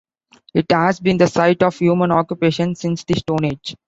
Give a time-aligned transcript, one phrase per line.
[0.55, 3.75] It has been the site of human occupation since the Stone Age.